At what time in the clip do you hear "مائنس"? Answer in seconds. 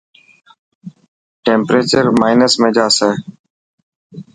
2.19-2.53